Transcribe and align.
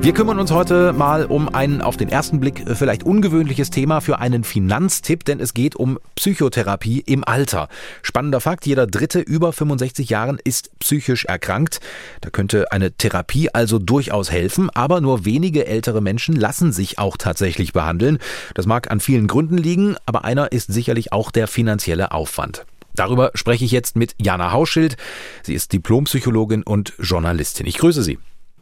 Wir 0.00 0.14
kümmern 0.14 0.38
uns 0.38 0.52
heute 0.52 0.92
mal 0.92 1.26
um 1.26 1.52
ein 1.52 1.82
auf 1.82 1.96
den 1.96 2.08
ersten 2.08 2.38
Blick 2.38 2.64
vielleicht 2.74 3.02
ungewöhnliches 3.02 3.70
Thema 3.70 4.00
für 4.00 4.20
einen 4.20 4.44
Finanztipp, 4.44 5.24
denn 5.24 5.40
es 5.40 5.54
geht 5.54 5.74
um 5.74 5.98
Psychotherapie 6.14 7.00
im 7.00 7.24
Alter. 7.24 7.68
Spannender 8.02 8.40
Fakt, 8.40 8.64
jeder 8.64 8.86
Dritte 8.86 9.18
über 9.18 9.52
65 9.52 10.08
Jahren 10.08 10.38
ist 10.42 10.70
psychisch 10.78 11.24
erkrankt. 11.24 11.80
Da 12.20 12.30
könnte 12.30 12.70
eine 12.70 12.92
Therapie 12.92 13.50
also 13.52 13.78
durchaus 13.78 14.30
helfen, 14.30 14.70
aber 14.70 15.00
nur 15.00 15.24
wenige 15.24 15.66
ältere 15.66 16.00
Menschen 16.00 16.36
lassen 16.36 16.72
sich 16.72 16.98
auch 16.98 17.16
tatsächlich 17.16 17.72
behandeln. 17.72 18.18
Das 18.54 18.66
mag 18.66 18.90
an 18.90 19.00
vielen 19.00 19.26
Gründen 19.26 19.58
liegen, 19.58 19.96
aber 20.06 20.24
einer 20.24 20.52
ist 20.52 20.72
sicherlich 20.72 21.12
auch 21.12 21.32
der 21.32 21.48
finanzielle 21.48 22.12
Aufwand. 22.12 22.64
Darüber 22.94 23.32
spreche 23.34 23.64
ich 23.64 23.72
jetzt 23.72 23.96
mit 23.96 24.14
Jana 24.20 24.52
Hauschild. 24.52 24.96
Sie 25.42 25.54
ist 25.54 25.72
Diplompsychologin 25.72 26.62
und 26.62 26.94
Journalistin. 26.98 27.66
Ich 27.66 27.78
grüße 27.78 28.02
Sie. 28.02 28.18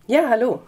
Ja, 0.08 0.28
hallo. 0.30 0.62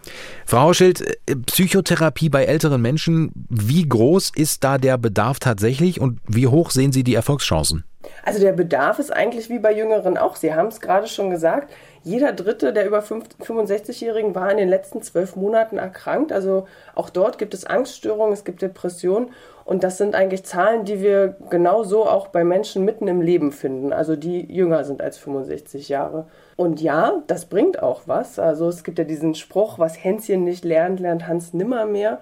Frau 0.45 0.61
Hauschild, 0.61 1.01
äh, 1.01 1.35
Psychotherapie 1.35 2.29
bei 2.29 2.43
älteren 2.43 2.81
Menschen, 2.81 3.31
wie 3.49 3.87
groß 3.87 4.31
ist 4.35 4.63
da 4.63 4.77
der 4.77 4.97
Bedarf 4.97 5.39
tatsächlich 5.39 6.01
und 6.01 6.19
wie 6.27 6.47
hoch 6.47 6.71
sehen 6.71 6.91
Sie 6.91 7.03
die 7.03 7.15
Erfolgschancen? 7.15 7.85
Also 8.29 8.41
der 8.41 8.53
Bedarf 8.53 8.99
ist 8.99 9.11
eigentlich 9.11 9.49
wie 9.49 9.57
bei 9.57 9.73
Jüngeren 9.73 10.15
auch. 10.15 10.35
Sie 10.35 10.53
haben 10.53 10.67
es 10.67 10.81
gerade 10.81 11.07
schon 11.07 11.31
gesagt, 11.31 11.73
jeder 12.03 12.31
Dritte 12.31 12.73
der 12.73 12.85
über 12.85 12.99
65-Jährigen 12.99 14.35
war 14.35 14.51
in 14.51 14.57
den 14.57 14.69
letzten 14.69 15.01
zwölf 15.01 15.35
Monaten 15.35 15.79
erkrankt. 15.79 16.31
Also 16.31 16.67
auch 16.93 17.09
dort 17.09 17.39
gibt 17.39 17.55
es 17.55 17.65
Angststörungen, 17.65 18.31
es 18.31 18.43
gibt 18.43 18.61
Depressionen. 18.61 19.31
Und 19.65 19.83
das 19.83 19.97
sind 19.97 20.13
eigentlich 20.13 20.43
Zahlen, 20.43 20.85
die 20.85 21.01
wir 21.01 21.37
genauso 21.49 22.05
auch 22.05 22.27
bei 22.27 22.43
Menschen 22.43 22.85
mitten 22.85 23.07
im 23.07 23.19
Leben 23.19 23.51
finden, 23.51 23.93
also 23.93 24.15
die 24.15 24.45
jünger 24.45 24.83
sind 24.83 25.01
als 25.01 25.17
65 25.17 25.89
Jahre. 25.89 26.27
Und 26.55 26.81
ja, 26.81 27.23
das 27.25 27.45
bringt 27.45 27.81
auch 27.81 28.03
was. 28.05 28.37
Also 28.37 28.67
es 28.67 28.83
gibt 28.83 28.99
ja 28.99 29.05
diesen 29.05 29.33
Spruch, 29.33 29.79
was 29.79 30.03
Hänschen 30.03 30.43
nicht 30.43 30.63
lernt, 30.63 30.99
lernt 30.99 31.25
Hans 31.25 31.55
nimmer 31.55 31.87
mehr. 31.87 32.19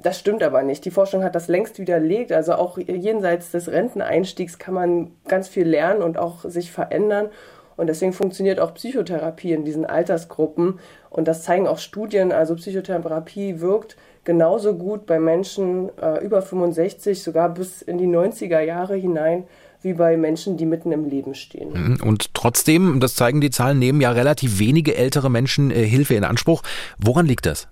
Das 0.00 0.18
stimmt 0.18 0.42
aber 0.42 0.62
nicht. 0.62 0.84
Die 0.84 0.90
Forschung 0.90 1.24
hat 1.24 1.34
das 1.34 1.48
längst 1.48 1.78
widerlegt. 1.78 2.30
Also 2.32 2.54
auch 2.54 2.78
jenseits 2.78 3.50
des 3.50 3.68
Renteneinstiegs 3.68 4.58
kann 4.58 4.74
man 4.74 5.10
ganz 5.26 5.48
viel 5.48 5.66
lernen 5.66 6.02
und 6.02 6.18
auch 6.18 6.44
sich 6.44 6.70
verändern. 6.70 7.30
Und 7.76 7.88
deswegen 7.88 8.12
funktioniert 8.12 8.60
auch 8.60 8.74
Psychotherapie 8.74 9.52
in 9.52 9.64
diesen 9.64 9.86
Altersgruppen. 9.86 10.78
Und 11.10 11.28
das 11.28 11.42
zeigen 11.42 11.66
auch 11.66 11.78
Studien. 11.78 12.32
Also 12.32 12.54
Psychotherapie 12.54 13.60
wirkt 13.60 13.96
genauso 14.24 14.74
gut 14.74 15.06
bei 15.06 15.18
Menschen 15.18 15.90
äh, 16.00 16.22
über 16.24 16.42
65, 16.42 17.22
sogar 17.22 17.48
bis 17.48 17.82
in 17.82 17.98
die 17.98 18.06
90er 18.06 18.60
Jahre 18.60 18.94
hinein, 18.94 19.44
wie 19.80 19.94
bei 19.94 20.16
Menschen, 20.16 20.56
die 20.56 20.66
mitten 20.66 20.92
im 20.92 21.04
Leben 21.08 21.34
stehen. 21.34 21.72
Mhm. 21.72 21.98
Und 22.04 22.34
trotzdem, 22.34 23.00
das 23.00 23.14
zeigen 23.14 23.40
die 23.40 23.50
Zahlen, 23.50 23.78
nehmen 23.78 24.00
ja 24.00 24.10
relativ 24.10 24.58
wenige 24.58 24.96
ältere 24.96 25.30
Menschen 25.30 25.70
äh, 25.70 25.84
Hilfe 25.84 26.14
in 26.14 26.24
Anspruch. 26.24 26.62
Woran 26.98 27.26
liegt 27.26 27.46
das? 27.46 27.68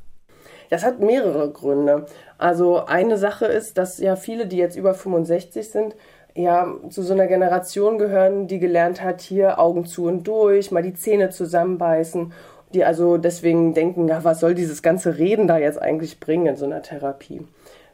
Das 0.70 0.84
hat 0.84 1.00
mehrere 1.00 1.50
Gründe. 1.50 2.06
Also 2.38 2.84
eine 2.84 3.16
Sache 3.18 3.46
ist, 3.46 3.78
dass 3.78 3.98
ja 3.98 4.16
viele, 4.16 4.46
die 4.46 4.56
jetzt 4.56 4.76
über 4.76 4.94
65 4.94 5.68
sind, 5.68 5.96
ja 6.34 6.72
zu 6.90 7.02
so 7.02 7.14
einer 7.14 7.26
Generation 7.26 7.98
gehören, 7.98 8.46
die 8.46 8.58
gelernt 8.58 9.02
hat, 9.02 9.20
hier 9.22 9.58
Augen 9.58 9.86
zu 9.86 10.04
und 10.04 10.24
durch, 10.24 10.70
mal 10.70 10.82
die 10.82 10.94
Zähne 10.94 11.30
zusammenbeißen, 11.30 12.32
die 12.74 12.84
also 12.84 13.16
deswegen 13.16 13.74
denken, 13.74 14.08
ja, 14.08 14.22
was 14.22 14.40
soll 14.40 14.54
dieses 14.54 14.82
ganze 14.82 15.18
Reden 15.18 15.46
da 15.46 15.56
jetzt 15.58 15.80
eigentlich 15.80 16.20
bringen 16.20 16.46
in 16.46 16.56
so 16.56 16.66
einer 16.66 16.82
Therapie? 16.82 17.46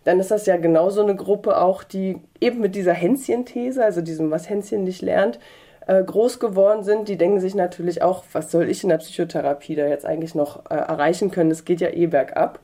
Dann 0.04 0.18
ist 0.18 0.32
das 0.32 0.46
ja 0.46 0.56
genauso 0.56 1.02
eine 1.02 1.14
Gruppe 1.14 1.60
auch, 1.60 1.84
die 1.84 2.20
eben 2.40 2.60
mit 2.60 2.74
dieser 2.74 2.92
Hänschen-These, 2.92 3.84
also 3.84 4.00
diesem, 4.00 4.30
was 4.32 4.48
Hänschen 4.50 4.82
nicht 4.82 5.02
lernt, 5.02 5.38
äh, 5.86 6.02
groß 6.02 6.40
geworden 6.40 6.84
sind, 6.84 7.08
die 7.08 7.16
denken 7.16 7.40
sich 7.40 7.54
natürlich 7.54 8.02
auch, 8.02 8.24
was 8.32 8.50
soll 8.50 8.68
ich 8.68 8.82
in 8.82 8.88
der 8.88 8.98
Psychotherapie 8.98 9.74
da 9.74 9.86
jetzt 9.86 10.06
eigentlich 10.06 10.34
noch 10.34 10.66
äh, 10.70 10.74
erreichen 10.74 11.30
können? 11.30 11.50
Es 11.50 11.64
geht 11.64 11.80
ja 11.80 11.88
eh 11.88 12.06
bergab. 12.06 12.60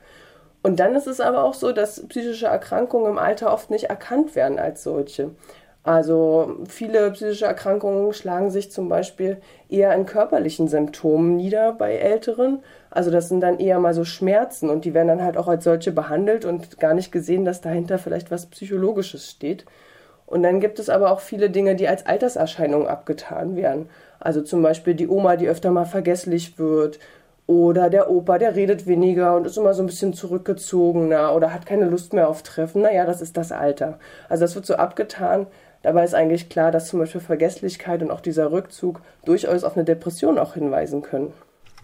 Und 0.63 0.81
dann 0.81 0.95
ist 0.95 1.07
es 1.07 1.21
aber 1.21 1.45
auch 1.45 1.55
so, 1.55 1.73
dass 1.73 2.07
psychische 2.09 2.47
Erkrankungen 2.47 3.13
im 3.13 3.19
Alter 3.19 3.53
oft 3.53 3.71
nicht 3.71 3.85
erkannt 3.85 4.35
werden 4.35 4.59
als 4.59 4.83
solche. 4.83 5.31
Also 5.85 6.57
viele 6.69 7.11
psychische 7.13 7.47
Erkrankungen 7.47 8.13
schlagen 8.13 8.51
sich 8.51 8.71
zum 8.71 8.89
Beispiel 8.89 9.39
eher 9.71 9.95
in 9.95 10.05
körperlichen 10.05 10.69
Symptomen 10.69 11.37
nieder 11.37 11.73
bei 11.73 11.95
Älteren. 11.95 12.63
Also 12.91 13.11
das 13.11 13.29
sind 13.29 13.41
dann 13.41 13.59
eher 13.59 13.79
mal 13.79 13.95
so 13.95 14.05
Schmerzen 14.05 14.69
und 14.69 14.85
die 14.85 14.93
werden 14.93 15.09
dann 15.09 15.23
halt 15.23 15.37
auch 15.37 15.49
als 15.49 15.65
solche 15.65 15.93
behandelt 15.93 16.45
und 16.45 16.79
gar 16.79 16.95
nicht 16.95 17.13
gesehen, 17.13 17.45
dass 17.45 17.61
dahinter 17.61 17.99
vielleicht 17.99 18.31
was 18.31 18.47
Psychologisches 18.47 19.31
steht. 19.31 19.65
Und 20.29 20.43
dann 20.43 20.61
gibt 20.61 20.79
es 20.79 20.89
aber 20.89 21.11
auch 21.11 21.21
viele 21.21 21.51
Dinge, 21.51 21.75
die 21.75 21.89
als 21.89 22.07
Alterserscheinungen 22.07 22.87
abgetan 22.87 23.57
werden. 23.57 23.89
Also 24.21 24.43
zum 24.43 24.63
Beispiel 24.63 24.95
die 24.95 25.09
Oma, 25.09 25.37
die 25.37 25.49
öfter 25.49 25.71
mal 25.71 25.87
vergesslich 25.87 26.59
wird. 26.59 26.99
Oder 27.47 27.89
der 27.89 28.11
Opa, 28.11 28.39
der 28.39 28.55
redet 28.55 28.87
weniger 28.87 29.35
und 29.35 29.47
ist 29.47 29.57
immer 29.57 29.73
so 29.73 29.83
ein 29.83 29.87
bisschen 29.87 30.13
zurückgezogener 30.13 31.35
oder 31.35 31.55
hat 31.55 31.65
keine 31.65 31.87
Lust 31.87 32.13
mehr 32.13 32.29
auf 32.29 32.43
Treffen. 32.43 32.83
Naja, 32.83 33.07
das 33.07 33.23
ist 33.23 33.39
das 33.39 33.53
Alter. 33.53 33.99
Also 34.29 34.45
das 34.45 34.55
wird 34.55 34.67
so 34.67 34.75
abgetan, 34.75 35.47
Dabei 35.83 36.05
ist 36.05 36.15
eigentlich 36.15 36.49
klar, 36.49 36.73
dass 36.73 36.89
zum 36.89 36.99
Beispiel 36.99 37.21
Vergesslichkeit 37.21 38.03
und 38.03 38.11
auch 38.11 38.21
dieser 38.21 38.51
Rückzug 38.51 39.01
durchaus 39.25 39.65
auf 39.65 39.77
eine 39.77 39.85
Depression 39.85 40.39
auch 40.39 40.55
hinweisen 40.55 41.03
können. 41.03 41.33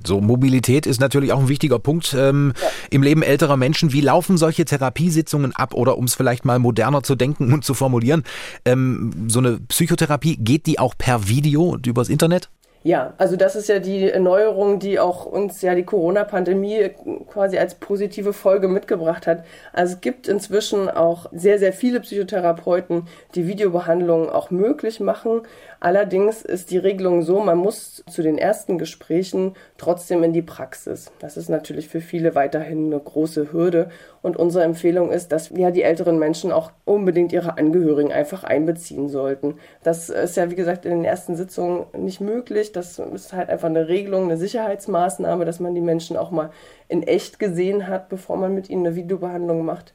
So, 0.05 0.21
Mobilität 0.21 0.87
ist 0.87 1.01
natürlich 1.01 1.33
auch 1.33 1.41
ein 1.41 1.49
wichtiger 1.49 1.79
Punkt 1.79 2.15
ähm, 2.19 2.53
ja. 2.61 2.69
im 2.91 3.03
Leben 3.03 3.23
älterer 3.23 3.57
Menschen. 3.57 3.93
Wie 3.93 4.01
laufen 4.01 4.37
solche 4.37 4.65
Therapiesitzungen 4.65 5.55
ab? 5.55 5.75
Oder 5.75 5.99
um 5.99 6.05
es 6.05 6.15
vielleicht 6.15 6.45
mal 6.45 6.59
moderner 6.59 7.03
zu 7.03 7.15
denken 7.15 7.53
und 7.53 7.65
zu 7.65 7.75
formulieren, 7.75 8.25
ähm, 8.65 9.29
so 9.29 9.39
eine 9.39 9.61
Psychotherapie, 9.69 10.37
geht 10.37 10.67
die 10.67 10.79
auch 10.79 10.95
per 10.97 11.29
Video 11.29 11.63
und 11.65 11.87
übers 11.87 12.09
Internet? 12.09 12.51
Ja, 12.87 13.15
also 13.17 13.37
das 13.37 13.57
ist 13.57 13.71
ja 13.71 13.79
die 13.79 14.11
Erneuerung, 14.11 14.79
die 14.79 15.01
auch 15.01 15.25
uns 15.25 15.63
ja 15.63 15.75
die 15.75 15.85
Corona-Pandemie 15.85 16.91
quasi 17.33 17.57
als 17.57 17.77
positive 17.77 18.35
Folge 18.35 18.69
mitgebracht 18.69 19.27
hat. 19.27 19.43
Also 19.73 19.95
es 19.95 20.03
gibt 20.03 20.29
inzwischen 20.29 20.91
auch 20.91 21.25
sehr, 21.33 21.59
sehr 21.59 21.73
viele 21.73 22.01
Psychotherapeuten, 22.01 23.09
die 23.37 23.47
Videobehandlungen 23.47 24.29
auch 24.29 24.51
möglich 24.51 25.01
machen. 25.01 25.41
Allerdings 25.81 26.43
ist 26.43 26.71
die 26.71 26.77
Regelung 26.77 27.23
so, 27.23 27.41
man 27.41 27.57
muss 27.57 28.05
zu 28.11 28.21
den 28.21 28.37
ersten 28.37 28.77
Gesprächen 28.77 29.55
trotzdem 29.79 30.23
in 30.23 30.35
die 30.35 30.43
Praxis. 30.43 31.11
Das 31.21 31.39
ist 31.39 31.49
natürlich 31.49 31.89
für 31.89 32.03
viele 32.03 32.35
weiterhin 32.35 32.93
eine 32.93 33.01
große 33.01 33.51
Hürde. 33.51 33.89
Und 34.25 34.39
unsere 34.39 34.65
Empfehlung 34.65 35.13
ist, 35.13 35.33
dass 35.33 35.51
ja 35.51 35.71
die 35.71 35.83
älteren 35.83 36.19
Menschen 36.19 36.51
auch 36.51 36.73
unbedingt 36.87 37.31
ihre 37.35 37.59
Angehörigen 37.59 38.11
einfach 38.11 38.43
einbeziehen 38.43 39.11
sollten. 39.11 39.57
Das 39.83 40.09
ist 40.09 40.39
ja, 40.39 40.51
wie 40.51 40.55
gesagt, 40.55 40.87
in 40.87 40.93
den 40.93 41.05
ersten 41.05 41.37
Sitzungen 41.37 41.85
nicht 41.95 42.23
möglich. 42.23 42.73
Das 42.73 42.99
ist 42.99 43.35
halt 43.35 43.51
einfach 43.51 43.69
eine 43.69 43.87
Regelung, 43.87 44.25
eine 44.25 44.39
Sicherheitsmaßnahme, 44.39 45.45
dass 45.45 45.61
man 45.61 45.75
die 45.75 45.83
Menschen 45.83 46.17
auch 46.17 46.31
mal 46.31 46.49
in 46.89 47.03
echt 47.03 47.39
gesehen 47.39 47.87
hat, 47.87 48.09
bevor 48.09 48.39
man 48.39 48.55
mit 48.55 48.71
ihnen 48.71 48.87
eine 48.87 48.97
Videobehandlung 48.97 49.63
macht. 49.63 49.93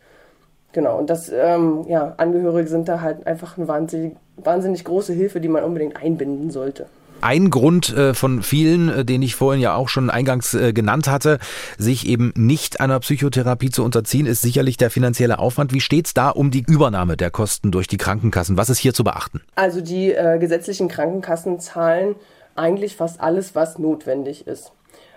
Genau, 0.73 1.00
und 1.00 1.09
das, 1.09 1.31
ähm, 1.34 1.85
ja, 1.88 2.13
Angehörige 2.17 2.69
sind 2.69 2.88
da 2.88 3.01
halt 3.01 3.25
einfach 3.25 3.57
eine 3.57 3.67
wahnsinnig, 3.67 4.16
wahnsinnig 4.38 4.84
große 4.84 5.13
Hilfe, 5.13 5.41
die 5.41 5.47
man 5.47 5.63
unbedingt 5.63 6.00
einbinden 6.00 6.51
sollte. 6.51 6.85
Ein 7.22 7.50
Grund 7.50 7.96
äh, 7.96 8.13
von 8.13 8.41
vielen, 8.41 8.90
äh, 8.90 9.06
den 9.06 9.22
ich 9.22 9.35
vorhin 9.35 9.62
ja 9.62 9.75
auch 9.75 9.90
schon 9.90 10.09
eingangs 10.09 10.53
äh, 10.53 10.72
genannt 10.72 11.09
hatte, 11.09 11.40
sich 11.78 12.07
eben 12.07 12.31
nicht 12.35 12.80
einer 12.80 13.00
Psychotherapie 13.00 13.69
zu 13.69 13.84
unterziehen, 13.84 14.25
ist 14.25 14.41
sicherlich 14.41 14.78
der 14.78 14.90
finanzielle 14.90 15.40
Aufwand. 15.40 15.74
Wie 15.74 15.81
steht 15.81 16.08
es 16.08 16.13
da 16.13 16.29
um 16.29 16.50
die 16.50 16.63
Übernahme 16.66 17.18
der 17.18 17.29
Kosten 17.29 17.72
durch 17.72 17.88
die 17.88 17.97
Krankenkassen? 17.97 18.58
Was 18.58 18.69
ist 18.69 18.79
hier 18.79 18.94
zu 18.94 19.03
beachten? 19.03 19.41
Also 19.56 19.81
die 19.81 20.13
äh, 20.13 20.40
gesetzlichen 20.40 20.88
Krankenkassen 20.88 21.59
zahlen 21.59 22.16
eigentlich 22.56 22.96
fast 22.96 23.19
alles, 23.19 23.53
was 23.53 23.79
notwendig 23.79 24.47
ist. 24.47 24.72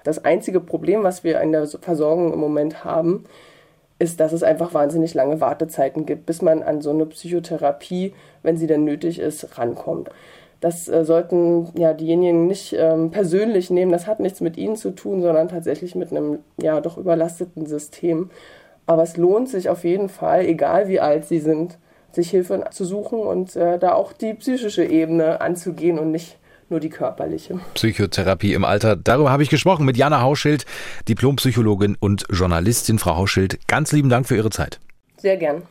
Das 0.05 0.25
einzige 0.25 0.61
Problem, 0.61 1.05
was 1.05 1.23
wir 1.23 1.41
in 1.41 1.53
der 1.53 1.67
Versorgung 1.67 2.33
im 2.33 2.41
Moment 2.41 2.85
haben, 2.85 3.25
ist, 3.99 4.19
dass 4.19 4.33
es 4.33 4.43
einfach 4.43 4.75
wahnsinnig 4.75 5.15
lange 5.15 5.41
Wartezeiten 5.41 6.07
gibt, 6.07 6.27
bis 6.27 6.43
man 6.43 6.62
an 6.65 6.83
so 6.83 6.91
eine 6.91 7.07
Psychotherapie, 7.07 8.12
wenn 8.43 8.56
sie 8.56 8.67
denn 8.67 8.85
nötig 8.85 9.21
ist, 9.21 9.56
rankommt. 9.56 10.11
Das 10.62 10.88
äh, 10.88 11.05
sollten 11.05 11.70
ja 11.76 11.93
diejenigen 11.93 12.47
nicht 12.47 12.73
ähm, 12.79 13.11
persönlich 13.11 13.69
nehmen. 13.69 13.91
Das 13.91 14.06
hat 14.06 14.20
nichts 14.20 14.41
mit 14.41 14.56
ihnen 14.56 14.76
zu 14.76 14.93
tun, 14.93 15.20
sondern 15.20 15.49
tatsächlich 15.49 15.97
mit 15.97 16.12
einem 16.12 16.38
ja 16.56 16.81
doch 16.81 16.97
überlasteten 16.97 17.67
System. 17.67 18.31
Aber 18.87 19.03
es 19.03 19.17
lohnt 19.17 19.49
sich 19.49 19.69
auf 19.69 19.82
jeden 19.82 20.09
Fall, 20.09 20.47
egal 20.47 20.87
wie 20.87 21.00
alt 21.00 21.26
sie 21.26 21.41
sind, 21.41 21.79
sich 22.12 22.31
Hilfe 22.31 22.62
zu 22.70 22.85
suchen 22.85 23.19
und 23.19 23.56
äh, 23.56 23.81
da 23.81 23.94
auch 23.94 24.12
die 24.12 24.35
psychische 24.35 24.85
Ebene 24.85 25.41
anzugehen 25.41 25.99
und 25.99 26.12
nicht 26.12 26.38
nur 26.69 26.79
die 26.79 26.91
körperliche. 26.91 27.59
Psychotherapie 27.75 28.55
im 28.55 28.64
Alter. 28.64 28.94
Darüber 28.94 29.32
habe 29.32 29.43
ich 29.43 29.50
gesprochen 29.50 29.85
mit 29.85 29.97
Jana 29.97 30.23
Hauschild, 30.23 30.64
Diplompsychologin 31.09 31.97
und 31.99 32.25
Journalistin. 32.31 33.00
Frau 33.00 33.17
Hauschild, 33.17 33.67
ganz 33.67 33.91
lieben 33.91 34.11
Dank 34.11 34.29
für 34.29 34.37
Ihre 34.37 34.50
Zeit. 34.50 34.79
Sehr 35.17 35.37
gern. 35.37 35.62